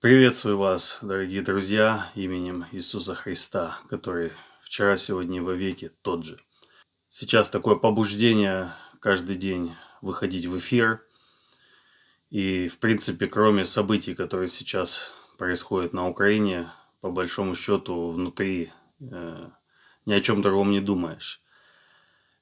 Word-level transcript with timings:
Приветствую 0.00 0.56
вас, 0.56 0.96
дорогие 1.02 1.42
друзья, 1.42 2.10
именем 2.14 2.64
Иисуса 2.72 3.14
Христа, 3.14 3.80
который 3.90 4.32
вчера, 4.62 4.96
сегодня 4.96 5.36
и 5.36 5.40
вовеки 5.42 5.92
тот 6.00 6.24
же. 6.24 6.40
Сейчас 7.10 7.50
такое 7.50 7.76
побуждение 7.76 8.72
каждый 8.98 9.36
день 9.36 9.74
выходить 10.00 10.46
в 10.46 10.56
эфир. 10.56 11.04
И, 12.30 12.68
в 12.68 12.78
принципе, 12.78 13.26
кроме 13.26 13.66
событий, 13.66 14.14
которые 14.14 14.48
сейчас 14.48 15.12
происходят 15.36 15.92
на 15.92 16.08
Украине, 16.08 16.72
по 17.02 17.10
большому 17.10 17.54
счету, 17.54 18.10
внутри 18.10 18.72
э, 19.00 19.50
ни 20.06 20.14
о 20.14 20.20
чем 20.22 20.40
другом 20.40 20.70
не 20.70 20.80
думаешь. 20.80 21.42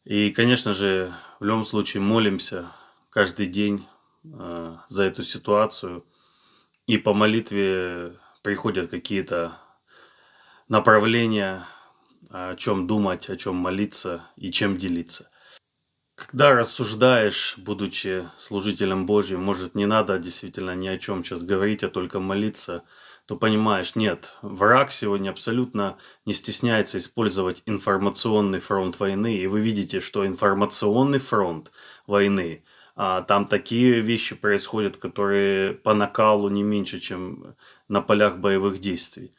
И, 0.04 0.30
конечно 0.30 0.72
же, 0.72 1.12
в 1.40 1.44
любом 1.44 1.64
случае 1.64 2.04
молимся 2.04 2.70
каждый 3.10 3.46
день 3.46 3.84
э, 4.22 4.76
за 4.86 5.02
эту 5.02 5.24
ситуацию– 5.24 6.06
и 6.88 6.96
по 6.96 7.12
молитве 7.12 8.14
приходят 8.42 8.90
какие-то 8.90 9.58
направления, 10.68 11.66
о 12.30 12.56
чем 12.56 12.86
думать, 12.86 13.28
о 13.28 13.36
чем 13.36 13.56
молиться 13.56 14.22
и 14.36 14.50
чем 14.50 14.78
делиться. 14.78 15.30
Когда 16.14 16.54
рассуждаешь, 16.54 17.56
будучи 17.58 18.26
служителем 18.38 19.04
Божьим, 19.04 19.42
может, 19.42 19.74
не 19.74 19.84
надо 19.84 20.18
действительно 20.18 20.74
ни 20.74 20.88
о 20.88 20.98
чем 20.98 21.22
сейчас 21.22 21.42
говорить, 21.42 21.84
а 21.84 21.88
только 21.88 22.20
молиться, 22.20 22.84
то 23.26 23.36
понимаешь, 23.36 23.94
нет, 23.94 24.36
враг 24.40 24.90
сегодня 24.90 25.28
абсолютно 25.28 25.98
не 26.24 26.32
стесняется 26.32 26.96
использовать 26.96 27.62
информационный 27.66 28.60
фронт 28.60 28.98
войны, 28.98 29.36
и 29.36 29.46
вы 29.46 29.60
видите, 29.60 30.00
что 30.00 30.26
информационный 30.26 31.18
фронт 31.18 31.70
войны– 32.06 32.64
а, 33.00 33.22
там 33.22 33.46
такие 33.46 34.00
вещи 34.00 34.34
происходят, 34.34 34.96
которые 34.96 35.72
по 35.72 35.94
накалу 35.94 36.48
не 36.48 36.64
меньше, 36.64 36.98
чем 36.98 37.54
на 37.86 38.02
полях 38.02 38.38
боевых 38.38 38.80
действий. 38.80 39.32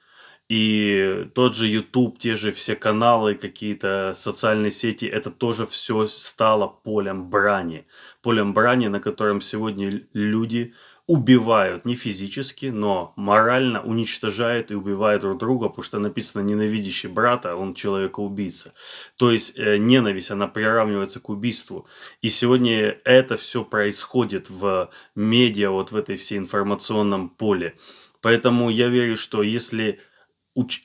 И 0.48 1.30
тот 1.36 1.56
же 1.56 1.68
YouTube, 1.68 2.18
те 2.18 2.38
же 2.38 2.54
все 2.54 2.78
каналы, 2.78 3.36
какие-то 3.36 4.14
социальные 4.16 4.72
сети, 4.72 5.06
это 5.08 5.30
тоже 5.30 5.68
все 5.68 6.08
стало 6.08 6.68
полем 6.68 7.30
брани. 7.30 7.86
Полем 8.22 8.54
брани, 8.54 8.88
на 8.88 9.02
котором 9.02 9.42
сегодня 9.42 10.04
люди 10.14 10.74
убивают 11.10 11.86
не 11.86 11.96
физически, 11.96 12.68
но 12.68 13.14
морально 13.16 13.82
уничтожают 13.82 14.70
и 14.70 14.76
убивают 14.76 15.24
друг 15.24 15.40
друга, 15.40 15.68
потому 15.68 15.84
что 15.84 15.98
написано 15.98 16.44
ненавидящий 16.44 17.10
брата, 17.10 17.56
он 17.56 17.74
человека-убийца. 17.74 18.76
То 19.18 19.32
есть 19.32 19.58
э, 19.58 19.78
ненависть, 19.78 20.30
она 20.30 20.48
приравнивается 20.48 21.20
к 21.20 21.30
убийству. 21.30 21.88
И 22.22 22.30
сегодня 22.30 22.96
это 23.06 23.38
все 23.38 23.64
происходит 23.64 24.52
в 24.52 24.92
медиа, 25.16 25.72
вот 25.72 25.92
в 25.92 25.96
этой 25.96 26.16
всей 26.16 26.38
информационном 26.38 27.30
поле. 27.30 27.76
Поэтому 28.22 28.70
я 28.70 28.90
верю, 28.90 29.18
что 29.18 29.42
если 29.42 30.00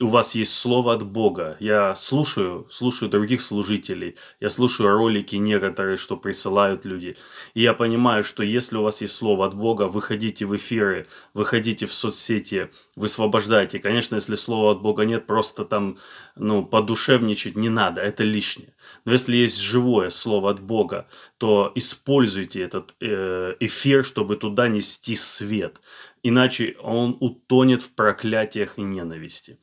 у 0.01 0.09
вас 0.09 0.35
есть 0.35 0.55
слово 0.55 0.95
от 0.95 1.05
Бога. 1.05 1.57
Я 1.61 1.95
слушаю, 1.95 2.67
слушаю 2.71 3.11
других 3.11 3.43
служителей, 3.43 4.17
я 4.41 4.51
слушаю 4.51 4.95
ролики 4.95 5.37
некоторые, 5.37 5.97
что 5.97 6.17
присылают 6.17 6.85
люди. 6.85 7.17
И 7.55 7.63
я 7.63 7.75
понимаю, 7.75 8.25
что 8.25 8.43
если 8.43 8.77
у 8.77 8.83
вас 8.83 9.01
есть 9.01 9.15
слово 9.15 9.47
от 9.47 9.55
Бога, 9.55 9.89
выходите 9.89 10.45
в 10.45 10.55
эфиры, 10.55 11.07
выходите 11.35 11.87
в 11.87 11.95
соцсети, 11.95 12.71
высвобождайте. 12.97 13.79
Конечно, 13.79 14.17
если 14.17 14.35
слова 14.35 14.73
от 14.73 14.83
Бога 14.83 15.05
нет, 15.05 15.27
просто 15.27 15.65
там, 15.65 15.97
ну, 16.37 16.65
подушевничать 16.65 17.57
не 17.57 17.69
надо, 17.69 18.01
это 18.01 18.25
лишнее. 18.25 18.75
Но 19.05 19.13
если 19.13 19.37
есть 19.37 19.61
живое 19.61 20.11
слово 20.11 20.51
от 20.51 20.61
Бога, 20.61 21.09
то 21.39 21.73
используйте 21.75 22.63
этот 22.63 22.95
э, 23.01 23.55
эфир, 23.61 24.05
чтобы 24.05 24.37
туда 24.37 24.69
нести 24.69 25.17
свет 25.17 25.81
иначе 26.25 26.75
он 26.83 27.17
утонет 27.21 27.83
в 27.83 27.91
проклятиях 27.93 28.79
и 28.79 28.83
ненависти. 28.83 29.59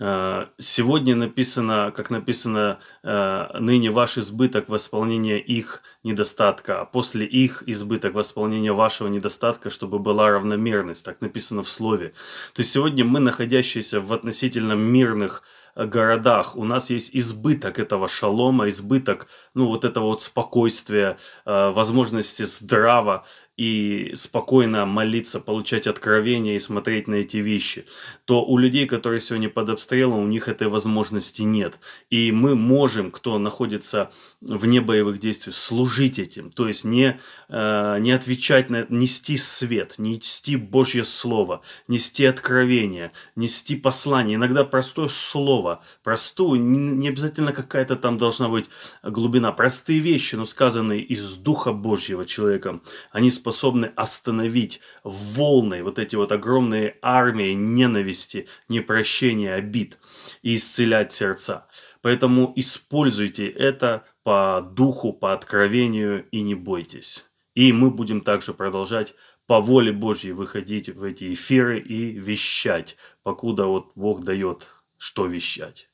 Э, 0.00 0.46
сегодня 0.58 1.16
написано, 1.16 1.92
как 1.94 2.10
написано, 2.10 2.78
э, 3.02 3.58
ныне 3.58 3.90
ваш 3.90 4.16
избыток 4.16 4.68
восполнения 4.68 5.38
их 5.38 5.82
недостатка, 6.04 6.80
а 6.80 6.84
после 6.84 7.26
их 7.26 7.64
избыток 7.66 8.14
восполнения 8.14 8.72
вашего 8.72 9.08
недостатка, 9.08 9.70
чтобы 9.70 9.98
была 9.98 10.30
равномерность. 10.30 11.04
Так 11.04 11.20
написано 11.20 11.62
в 11.62 11.68
слове. 11.68 12.14
То 12.54 12.60
есть 12.62 12.70
сегодня 12.70 13.04
мы, 13.04 13.18
находящиеся 13.18 14.00
в 14.00 14.12
относительно 14.12 14.74
мирных 14.74 15.42
Э, 15.78 15.86
городах 15.86 16.56
у 16.56 16.64
нас 16.64 16.90
есть 16.90 17.10
избыток 17.14 17.78
этого 17.78 18.08
шалома, 18.08 18.68
избыток, 18.68 19.28
ну, 19.54 19.68
вот 19.68 19.84
этого 19.84 20.06
вот 20.06 20.22
спокойствия, 20.22 21.18
возможности 21.44 22.42
здраво 22.42 23.24
и 23.58 24.12
спокойно 24.14 24.86
молиться, 24.86 25.40
получать 25.40 25.88
откровения 25.88 26.54
и 26.54 26.60
смотреть 26.60 27.08
на 27.08 27.16
эти 27.16 27.38
вещи, 27.38 27.86
то 28.24 28.44
у 28.44 28.56
людей, 28.56 28.86
которые 28.86 29.20
сегодня 29.20 29.50
под 29.50 29.70
обстрелом, 29.70 30.20
у 30.20 30.26
них 30.28 30.46
этой 30.46 30.68
возможности 30.68 31.42
нет. 31.42 31.80
И 32.08 32.30
мы 32.30 32.54
можем, 32.54 33.10
кто 33.10 33.36
находится 33.38 34.12
вне 34.40 34.80
боевых 34.80 35.18
действий, 35.18 35.52
служить 35.52 36.20
этим. 36.20 36.50
То 36.50 36.68
есть 36.68 36.84
не, 36.84 37.18
э, 37.48 37.96
не 37.98 38.12
отвечать 38.12 38.70
на 38.70 38.86
нести 38.90 39.36
свет, 39.36 39.96
нести 39.98 40.54
Божье 40.54 41.04
Слово, 41.04 41.62
нести 41.88 42.26
откровение, 42.26 43.10
нести 43.34 43.74
послание. 43.74 44.36
Иногда 44.36 44.64
простое 44.64 45.08
слово 45.08 45.82
простую, 46.04 46.60
не 46.60 47.08
обязательно 47.08 47.52
какая-то 47.52 47.96
там 47.96 48.18
должна 48.18 48.48
быть 48.48 48.66
глубина, 49.02 49.50
простые 49.50 49.98
вещи, 49.98 50.36
но 50.36 50.44
сказанные 50.44 51.00
из 51.00 51.34
Духа 51.34 51.72
Божьего 51.72 52.24
человеком, 52.24 52.82
они 53.10 53.32
способны 53.32 53.47
остановить 53.96 54.80
волны, 55.04 55.82
вот 55.82 55.98
эти 55.98 56.16
вот 56.16 56.32
огромные 56.32 56.96
армии 57.02 57.52
ненависти, 57.52 58.48
непрощения, 58.68 59.54
обид 59.54 59.98
и 60.42 60.56
исцелять 60.56 61.12
сердца. 61.12 61.66
Поэтому 62.02 62.52
используйте 62.56 63.48
это 63.48 64.04
по 64.22 64.60
духу, 64.60 65.12
по 65.12 65.32
откровению 65.32 66.26
и 66.30 66.42
не 66.42 66.54
бойтесь. 66.54 67.24
И 67.54 67.72
мы 67.72 67.90
будем 67.90 68.20
также 68.20 68.54
продолжать 68.54 69.14
по 69.46 69.60
воле 69.60 69.92
Божьей 69.92 70.32
выходить 70.32 70.90
в 70.90 71.02
эти 71.02 71.32
эфиры 71.32 71.80
и 71.80 72.12
вещать, 72.12 72.96
покуда 73.22 73.64
вот 73.64 73.92
Бог 73.94 74.22
дает 74.22 74.68
что 74.98 75.26
вещать. 75.26 75.88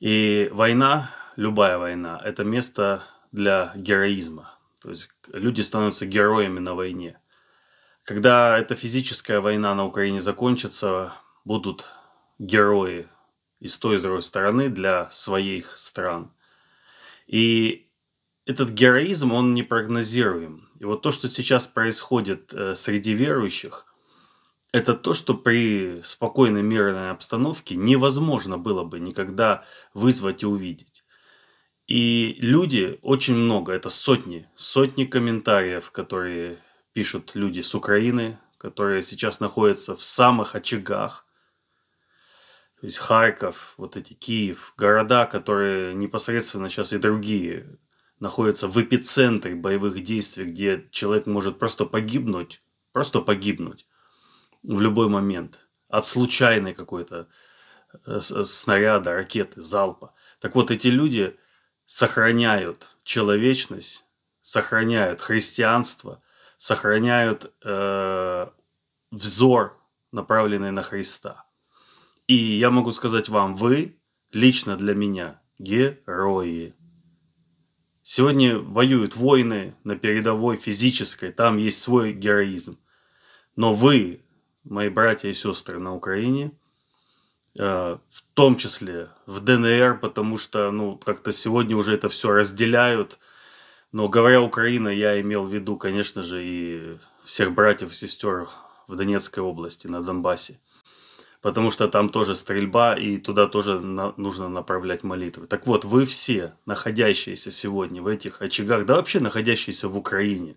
И 0.00 0.50
война, 0.52 1.10
любая 1.36 1.78
война, 1.78 2.20
это 2.24 2.42
место 2.42 3.04
для 3.30 3.72
героизма. 3.76 4.58
То 4.82 4.90
есть 4.90 5.10
люди 5.32 5.60
становятся 5.60 6.06
героями 6.06 6.58
на 6.58 6.74
войне. 6.74 7.18
Когда 8.04 8.58
эта 8.58 8.74
физическая 8.74 9.40
война 9.40 9.74
на 9.74 9.86
Украине 9.86 10.20
закончится, 10.20 11.12
будут 11.44 11.86
герои 12.38 13.08
и 13.60 13.68
с 13.68 13.78
той 13.78 13.96
и 13.96 13.98
с 13.98 14.02
другой 14.02 14.22
стороны 14.22 14.68
для 14.68 15.08
своих 15.10 15.78
стран. 15.78 16.32
И 17.26 17.88
этот 18.44 18.70
героизм, 18.70 19.32
он 19.32 19.54
непрогнозируем. 19.54 20.68
И 20.80 20.84
вот 20.84 21.02
то, 21.02 21.12
что 21.12 21.30
сейчас 21.30 21.68
происходит 21.68 22.52
э, 22.52 22.74
среди 22.74 23.12
верующих– 23.12 23.86
это 24.72 24.94
то, 24.94 25.12
что 25.12 25.34
при 25.34 26.00
спокойной 26.02 26.62
мирной 26.62 27.10
обстановке 27.10 27.76
невозможно 27.76 28.56
было 28.56 28.84
бы 28.84 28.98
никогда 29.00 29.64
вызвать 29.92 30.42
и 30.42 30.46
увидеть. 30.46 31.01
И 31.86 32.36
люди 32.40 32.98
очень 33.02 33.34
много, 33.34 33.72
это 33.72 33.88
сотни, 33.88 34.48
сотни 34.54 35.04
комментариев, 35.04 35.90
которые 35.90 36.58
пишут 36.92 37.32
люди 37.34 37.60
с 37.60 37.74
Украины, 37.74 38.38
которые 38.56 39.02
сейчас 39.02 39.40
находятся 39.40 39.96
в 39.96 40.02
самых 40.02 40.54
очагах. 40.54 41.26
То 42.80 42.86
есть 42.86 42.98
Харьков, 42.98 43.74
вот 43.76 43.96
эти 43.96 44.12
Киев, 44.12 44.74
города, 44.76 45.26
которые 45.26 45.94
непосредственно 45.94 46.68
сейчас 46.68 46.92
и 46.92 46.98
другие 46.98 47.78
находятся 48.20 48.68
в 48.68 48.80
эпицентре 48.80 49.54
боевых 49.56 50.02
действий, 50.02 50.44
где 50.44 50.88
человек 50.92 51.26
может 51.26 51.58
просто 51.58 51.84
погибнуть, 51.84 52.62
просто 52.92 53.20
погибнуть 53.20 53.86
в 54.62 54.80
любой 54.80 55.08
момент 55.08 55.58
от 55.88 56.06
случайной 56.06 56.72
какой-то 56.72 57.28
э, 58.06 58.20
снаряда, 58.20 59.14
ракеты, 59.14 59.60
залпа. 59.60 60.14
Так 60.40 60.54
вот, 60.54 60.70
эти 60.70 60.86
люди 60.88 61.36
сохраняют 61.92 62.88
человечность, 63.04 64.06
сохраняют 64.40 65.20
христианство, 65.20 66.22
сохраняют 66.56 67.52
э, 67.62 68.46
взор, 69.10 69.78
направленный 70.10 70.70
на 70.70 70.80
Христа. 70.80 71.44
И 72.26 72.34
я 72.34 72.70
могу 72.70 72.92
сказать 72.92 73.28
вам, 73.28 73.56
вы 73.56 73.98
лично 74.32 74.78
для 74.78 74.94
меня 74.94 75.42
герои. 75.58 76.74
Сегодня 78.00 78.58
воюют 78.58 79.14
войны 79.14 79.76
на 79.84 79.94
передовой 79.94 80.56
физической, 80.56 81.30
там 81.30 81.58
есть 81.58 81.82
свой 81.82 82.14
героизм. 82.14 82.78
Но 83.54 83.74
вы 83.74 84.22
мои 84.64 84.88
братья 84.88 85.28
и 85.28 85.34
сестры 85.34 85.78
на 85.78 85.94
Украине, 85.94 86.52
э, 87.58 87.62
в 88.08 88.22
том 88.34 88.56
числе 88.56 89.08
в 89.26 89.40
ДНР, 89.40 89.98
потому 90.00 90.36
что, 90.36 90.70
ну, 90.70 90.96
как-то 90.96 91.32
сегодня 91.32 91.76
уже 91.76 91.94
это 91.94 92.08
все 92.08 92.30
разделяют. 92.30 93.18
Но 93.92 94.08
говоря 94.08 94.40
Украина, 94.40 94.88
я 94.88 95.20
имел 95.20 95.44
в 95.44 95.52
виду, 95.52 95.76
конечно 95.76 96.22
же, 96.22 96.42
и 96.44 96.96
всех 97.24 97.52
братьев 97.52 97.92
и 97.92 97.94
сестер 97.94 98.48
в 98.86 98.96
Донецкой 98.96 99.42
области, 99.42 99.86
на 99.86 100.02
Донбассе. 100.02 100.58
Потому 101.40 101.70
что 101.70 101.88
там 101.88 102.08
тоже 102.08 102.36
стрельба, 102.36 102.94
и 102.94 103.18
туда 103.18 103.46
тоже 103.46 103.80
на, 103.80 104.14
нужно 104.16 104.48
направлять 104.48 105.02
молитвы. 105.02 105.46
Так 105.46 105.66
вот, 105.66 105.84
вы 105.84 106.06
все, 106.06 106.54
находящиеся 106.66 107.50
сегодня 107.50 108.00
в 108.00 108.06
этих 108.06 108.40
очагах, 108.40 108.86
да 108.86 108.94
вообще 108.94 109.18
находящиеся 109.18 109.88
в 109.88 109.96
Украине, 109.96 110.56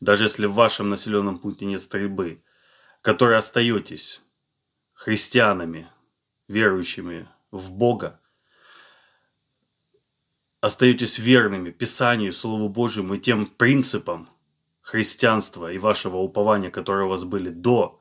даже 0.00 0.24
если 0.24 0.46
в 0.46 0.54
вашем 0.54 0.90
населенном 0.90 1.38
пункте 1.38 1.66
нет 1.66 1.82
стрельбы, 1.82 2.40
которые 3.02 3.38
остаетесь 3.38 4.22
христианами, 5.00 5.88
верующими 6.46 7.26
в 7.50 7.72
Бога, 7.72 8.20
остаетесь 10.60 11.18
верными 11.18 11.70
Писанию, 11.70 12.34
Слову 12.34 12.68
Божьему 12.68 13.14
и 13.14 13.18
тем 13.18 13.46
принципам 13.46 14.28
христианства 14.82 15.72
и 15.72 15.78
вашего 15.78 16.18
упования, 16.18 16.70
которые 16.70 17.06
у 17.06 17.08
вас 17.08 17.24
были 17.24 17.48
до 17.48 17.98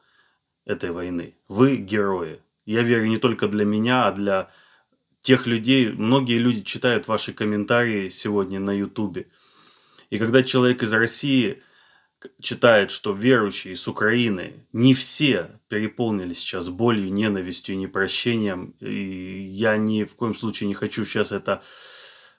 этой 0.65 0.91
войны. 0.91 1.37
Вы 1.47 1.77
герои. 1.77 2.41
Я 2.65 2.83
верю 2.83 3.07
не 3.07 3.17
только 3.17 3.47
для 3.47 3.63
меня, 3.63 4.07
а 4.07 4.11
для 4.11 4.51
тех 5.21 5.47
людей. 5.47 5.93
Многие 5.93 6.37
люди 6.37 6.63
читают 6.63 7.07
ваши 7.07 7.31
комментарии 7.31 8.09
сегодня 8.09 8.59
на 8.59 8.71
Ютубе. 8.71 9.29
И 10.09 10.17
когда 10.17 10.43
человек 10.43 10.83
из 10.83 10.91
России 10.91 11.63
читает, 12.41 12.91
что 12.91 13.13
верующие 13.13 13.75
с 13.75 13.87
Украины 13.87 14.65
не 14.73 14.93
все 14.93 15.59
переполнили 15.69 16.33
сейчас 16.33 16.69
болью, 16.69 17.11
ненавистью 17.13 17.77
непрощением. 17.77 18.75
И 18.79 19.39
я 19.41 19.77
ни 19.77 20.03
в 20.03 20.15
коем 20.15 20.35
случае 20.35 20.67
не 20.67 20.73
хочу 20.73 21.05
сейчас 21.05 21.31
это 21.31 21.63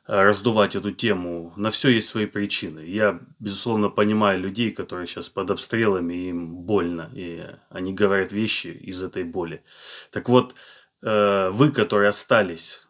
э, 0.06 0.22
раздувать 0.22 0.76
эту 0.76 0.90
тему. 0.90 1.52
На 1.56 1.70
все 1.70 1.88
есть 1.90 2.08
свои 2.08 2.26
причины. 2.26 2.80
Я, 2.80 3.20
безусловно, 3.38 3.88
понимаю 3.88 4.40
людей, 4.40 4.70
которые 4.70 5.06
сейчас 5.06 5.28
под 5.28 5.50
обстрелами, 5.50 6.28
им 6.28 6.56
больно, 6.56 7.10
и 7.14 7.46
они 7.70 7.94
говорят 7.94 8.32
вещи 8.32 8.68
из 8.68 9.02
этой 9.02 9.24
боли. 9.24 9.62
Так 10.10 10.28
вот, 10.28 10.54
э, 11.02 11.50
вы, 11.50 11.70
которые 11.70 12.08
остались 12.08 12.86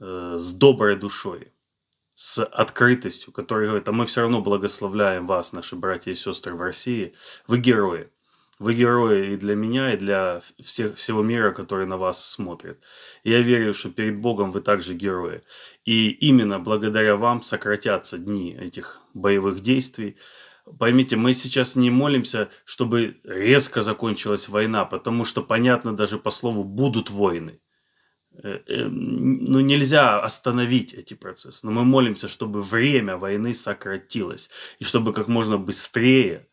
э, 0.00 0.36
с 0.38 0.52
доброй 0.52 0.96
душой, 0.96 1.52
с 2.16 2.42
открытостью, 2.42 3.32
который 3.32 3.66
говорит, 3.66 3.86
а 3.88 3.92
мы 3.92 4.06
все 4.06 4.22
равно 4.22 4.40
благословляем 4.40 5.26
вас, 5.26 5.52
наши 5.52 5.76
братья 5.76 6.10
и 6.10 6.14
сестры 6.14 6.54
в 6.54 6.62
России. 6.62 7.14
Вы 7.46 7.58
герои. 7.58 8.08
Вы 8.58 8.72
герои 8.72 9.34
и 9.34 9.36
для 9.36 9.54
меня, 9.54 9.92
и 9.92 9.98
для 9.98 10.40
всех, 10.58 10.96
всего 10.96 11.22
мира, 11.22 11.52
который 11.52 11.84
на 11.84 11.98
вас 11.98 12.26
смотрит. 12.26 12.82
я 13.22 13.42
верю, 13.42 13.74
что 13.74 13.90
перед 13.90 14.18
Богом 14.18 14.50
вы 14.50 14.62
также 14.62 14.94
герои. 14.94 15.42
И 15.84 16.08
именно 16.08 16.58
благодаря 16.58 17.16
вам 17.16 17.42
сократятся 17.42 18.16
дни 18.16 18.56
этих 18.58 19.02
боевых 19.12 19.60
действий. 19.60 20.16
Поймите, 20.78 21.16
мы 21.16 21.34
сейчас 21.34 21.76
не 21.76 21.90
молимся, 21.90 22.48
чтобы 22.64 23.20
резко 23.24 23.82
закончилась 23.82 24.48
война, 24.48 24.86
потому 24.86 25.24
что 25.24 25.42
понятно 25.42 25.94
даже 25.94 26.18
по 26.18 26.30
слову 26.30 26.64
«будут 26.64 27.10
войны». 27.10 27.60
Э, 28.42 28.60
э, 28.66 28.84
ну, 28.84 29.60
нельзя 29.60 30.20
остановить 30.20 30.94
эти 30.94 31.14
процессы. 31.14 31.60
Но 31.66 31.72
мы 31.72 31.84
молимся, 31.84 32.28
чтобы 32.28 32.62
время 32.62 33.16
войны 33.16 33.54
сократилось. 33.54 34.50
И 34.78 34.84
чтобы 34.84 35.12
как 35.12 35.28
можно 35.28 35.58
быстрее 35.58 36.46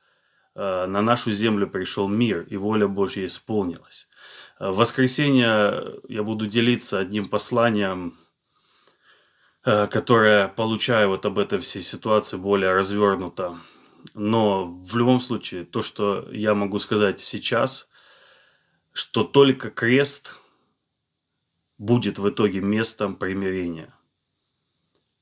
э, 0.56 0.86
на 0.86 1.02
нашу 1.02 1.32
землю 1.32 1.68
пришел 1.68 2.08
мир 2.08 2.46
и 2.50 2.58
воля 2.58 2.88
Божья 2.88 3.26
исполнилась. 3.26 4.08
В 4.60 4.76
воскресенье 4.76 6.00
я 6.08 6.24
буду 6.24 6.46
делиться 6.46 7.00
одним 7.00 7.28
посланием, 7.28 8.16
которое 9.64 10.48
получаю 10.50 11.10
вот 11.10 11.26
об 11.26 11.40
этой 11.40 11.60
всей 11.60 11.82
ситуации 11.82 12.38
более 12.38 12.74
развернуто. 12.74 13.58
Но 14.14 14.66
в 14.66 14.96
любом 14.96 15.20
случае, 15.20 15.66
то, 15.66 15.82
что 15.82 16.30
я 16.32 16.54
могу 16.54 16.80
сказать 16.80 17.20
сейчас, 17.20 17.90
что 18.94 19.24
только 19.24 19.70
крест– 19.70 20.40
будет 21.78 22.20
в 22.20 22.30
итоге 22.30 22.62
местом 22.62 23.16
примирения. 23.16 23.94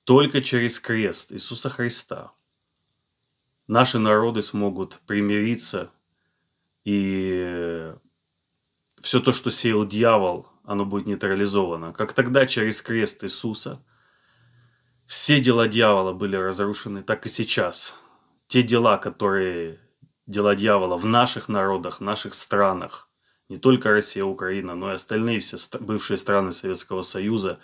Только 0.04 0.42
через 0.42 0.80
крест 0.80 1.32
Иисуса 1.32 1.70
Христа 1.70 2.32
наши 3.68 4.00
народы 4.00 4.42
смогут 4.42 5.00
примириться, 5.06 5.92
и 6.84 7.94
все 9.00 9.20
то, 9.20 9.32
что 9.32 9.52
сеял 9.52 9.86
дьявол, 9.86 10.48
оно 10.64 10.86
будет 10.86 11.06
нейтрализовано. 11.06 11.94
Как 11.94 12.14
тогда 12.14 12.46
через 12.46 12.82
крест 12.82 13.24
Иисуса 13.24 13.84
все 15.06 15.40
дела 15.40 15.68
дьявола 15.68 16.14
были 16.14 16.36
разрушены, 16.36 17.04
так 17.04 17.26
и 17.26 17.30
сейчас. 17.30 17.96
Те 18.48 18.64
дела, 18.64 18.98
которые 18.98 19.80
дела 20.26 20.56
дьявола 20.56 20.98
в 20.98 21.06
наших 21.06 21.48
народах, 21.48 22.00
в 22.00 22.04
наших 22.04 22.34
странах– 22.34 23.08
не 23.52 23.58
только 23.58 23.90
Россия, 23.90 24.24
Украина, 24.24 24.76
но 24.76 24.92
и 24.92 24.96
остальные 24.96 25.42
все 25.42 25.58
бывшие 25.82 26.18
страны 26.18 26.54
Советского 26.54 27.02
Союза. 27.02 27.60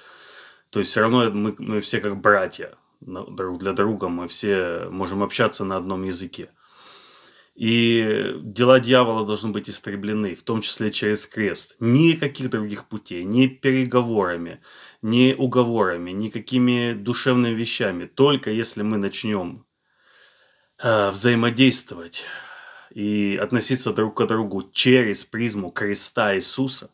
То 0.69 0.79
есть 0.79 0.91
все 0.91 0.99
равно 0.99 1.31
мы, 1.31 1.55
мы 1.59 1.79
все 1.79 2.01
как 2.01 2.19
братья 2.19 2.75
друг 2.99 3.59
для 3.59 3.71
друга, 3.71 4.09
мы 4.09 4.27
все 4.27 4.89
можем 4.91 5.23
общаться 5.23 5.63
на 5.63 5.77
одном 5.77 6.03
языке. 6.03 6.49
И 7.55 8.35
дела 8.41 8.81
дьявола 8.81 9.25
должны 9.25 9.51
быть 9.51 9.69
истреблены, 9.69 10.35
в 10.35 10.43
том 10.43 10.59
числе 10.59 10.91
через 10.91 11.25
крест. 11.25 11.77
Никаких 11.79 12.49
других 12.49 12.89
путей, 12.89 13.23
ни 13.23 13.47
переговорами, 13.47 14.59
ни 15.01 15.33
уговорами, 15.37 16.11
никакими 16.11 16.95
душевными 16.95 17.55
вещами. 17.55 18.07
Только 18.07 18.51
если 18.51 18.81
мы 18.81 18.97
начнем 18.97 19.65
э, 20.83 21.11
взаимодействовать 21.11 22.25
и 22.97 23.37
относиться 23.37 23.93
друг 23.93 24.17
к 24.17 24.25
другу 24.25 24.71
через 24.71 25.23
призму 25.23 25.69
креста 25.69 26.35
Иисуса, 26.35 26.89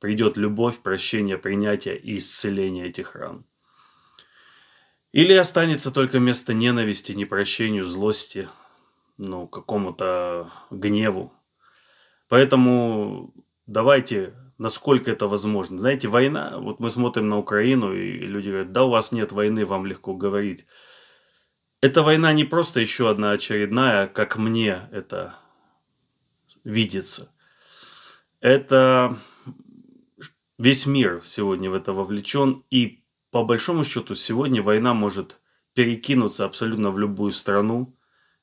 придет 0.00 0.38
любовь, 0.38 0.78
прощение, 0.78 1.36
принятие 1.36 1.98
и 1.98 2.16
исцеление 2.16 2.86
этих 2.86 3.14
ран. 3.14 3.44
Или 5.12 5.34
останется 5.34 5.90
только 5.92 6.20
место 6.20 6.54
ненависти, 6.54 7.12
непрощению, 7.12 7.84
злости, 7.84 8.48
ну, 9.18 9.46
какому-то 9.46 10.50
гневу. 10.70 11.34
Поэтому 12.28 13.34
давайте, 13.66 14.32
насколько 14.56 15.10
это 15.10 15.28
возможно. 15.28 15.78
Знаете, 15.78 16.08
война, 16.08 16.56
вот 16.58 16.80
мы 16.80 16.88
смотрим 16.88 17.28
на 17.28 17.36
Украину, 17.36 17.92
и 17.92 18.20
люди 18.20 18.48
говорят, 18.48 18.72
да, 18.72 18.84
у 18.84 18.90
вас 18.90 19.12
нет 19.12 19.32
войны, 19.32 19.66
вам 19.66 19.84
легко 19.84 20.14
говорить. 20.14 20.64
Эта 21.86 22.02
война 22.02 22.32
не 22.32 22.42
просто 22.42 22.80
еще 22.80 23.08
одна 23.08 23.30
очередная, 23.30 24.08
как 24.08 24.38
мне 24.38 24.88
это 24.90 25.36
видится. 26.64 27.30
Это 28.40 29.16
весь 30.58 30.84
мир 30.84 31.20
сегодня 31.22 31.70
в 31.70 31.74
это 31.74 31.92
вовлечен. 31.92 32.64
И 32.72 33.04
по 33.30 33.44
большому 33.44 33.84
счету 33.84 34.16
сегодня 34.16 34.64
война 34.64 34.94
может 34.94 35.38
перекинуться 35.74 36.44
абсолютно 36.44 36.90
в 36.90 36.98
любую 36.98 37.30
страну. 37.30 37.96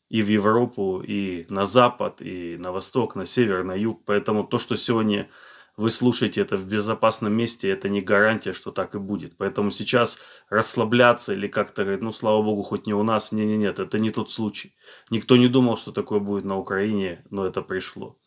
И 0.07 0.21
в 0.21 0.29
Европу, 0.29 1.03
и 1.05 1.45
на 1.50 1.65
запад, 1.65 2.21
и 2.21 2.55
на 2.57 2.71
восток, 2.71 3.15
на 3.15 3.25
север, 3.25 3.65
на 3.65 3.75
юг. 3.75 4.03
Поэтому 4.05 4.45
то, 4.45 4.57
что 4.57 4.77
сегодня 4.77 5.29
вы 5.75 5.89
слушаете 5.89 6.42
это 6.42 6.56
в 6.56 6.68
безопасном 6.68 7.34
месте, 7.34 7.70
это 7.70 7.89
не 7.89 8.01
гарантия, 8.01 8.53
что 8.53 8.72
так 8.72 8.94
и 8.94 9.00
будет. 9.00 9.38
Поэтому 9.38 9.72
сейчас 9.72 10.20
расслабляться 10.50 11.34
или 11.34 11.48
как-то 11.48 11.84
говорить, 11.84 12.03
ну, 12.03 12.12
слава 12.12 12.44
богу, 12.44 12.62
хоть 12.62 12.86
не 12.86 12.94
у 12.94 13.03
нас, 13.03 13.32
не, 13.32 13.46
не, 13.46 13.58
нет, 13.58 13.80
это 13.80 13.98
не 13.98 14.12
тот 14.12 14.30
случай. 14.30 14.75
Никто 15.10 15.36
не 15.36 15.48
думал, 15.48 15.75
что 15.75 15.92
такое 15.92 16.20
будет 16.20 16.46
на 16.46 16.58
Украине, 16.58 17.25
но 17.32 17.46
это 17.46 17.62
пришло. 17.62 18.20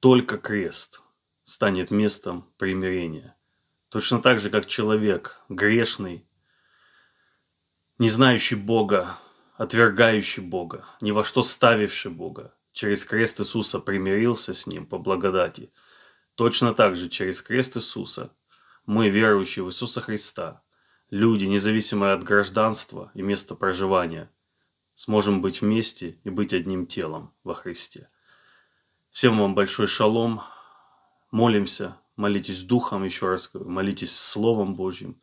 Только 0.00 0.38
крест 0.38 1.02
станет 1.44 1.90
местом 1.90 2.48
примирения. 2.56 3.36
Точно 3.90 4.20
так 4.20 4.38
же, 4.38 4.48
как 4.48 4.66
человек 4.66 5.40
грешный, 5.50 6.26
не 7.98 8.08
знающий 8.08 8.54
Бога, 8.54 9.18
отвергающий 9.58 10.42
Бога, 10.42 10.86
ни 11.02 11.10
во 11.10 11.24
что 11.24 11.42
ставивший 11.42 12.10
Бога, 12.10 12.54
через 12.72 13.04
крест 13.04 13.40
Иисуса 13.40 13.80
примирился 13.80 14.54
с 14.54 14.66
Ним 14.66 14.86
по 14.86 14.96
благодати– 14.96 15.70
Точно 16.40 16.72
так 16.72 16.96
же 16.96 17.10
через 17.10 17.42
крест 17.42 17.76
Иисуса 17.76 18.34
мы, 18.86 19.10
верующие 19.10 19.62
в 19.62 19.68
Иисуса 19.68 20.00
Христа, 20.00 20.62
люди, 21.10 21.44
независимые 21.44 22.14
от 22.14 22.24
гражданства 22.24 23.10
и 23.12 23.20
места 23.20 23.54
проживания, 23.54 24.32
сможем 24.94 25.42
быть 25.42 25.60
вместе 25.60 26.18
и 26.24 26.30
быть 26.30 26.54
одним 26.54 26.86
телом 26.86 27.34
во 27.44 27.52
Христе. 27.52 28.08
Всем 29.10 29.38
вам 29.38 29.54
большой 29.54 29.86
шалом. 29.86 30.40
Молимся, 31.30 31.98
молитесь 32.16 32.62
Духом, 32.62 33.04
еще 33.04 33.28
раз 33.28 33.50
молитесь 33.52 34.18
Словом 34.18 34.76
Божьим. 34.76 35.20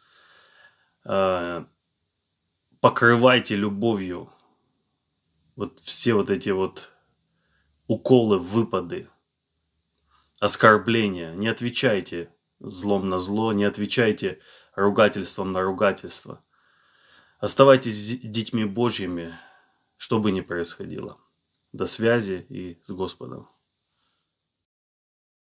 А, 1.04 1.68
покрывайте 2.80 3.56
любовью 3.56 4.32
вот 5.56 5.80
все 5.80 6.14
вот 6.14 6.30
эти 6.30 6.52
вот 6.52 6.92
уколы, 7.88 8.38
выпады, 8.38 9.10
оскорбления, 10.40 11.34
не 11.34 11.48
отвечайте 11.48 12.34
злом 12.60 13.10
на 13.10 13.20
зло, 13.20 13.54
не 13.54 13.64
отвечайте 13.64 14.40
ругательством 14.76 15.52
на 15.52 15.62
ругательство. 15.62 16.44
Оставайтесь 17.40 18.20
детьми 18.22 18.66
Божьими, 18.66 19.38
что 19.98 20.20
бы 20.20 20.32
ни 20.32 20.42
происходило. 20.42 21.18
До 21.72 21.86
связи 21.86 22.46
и 22.50 22.80
с 22.84 22.90
Господом. 22.92 23.50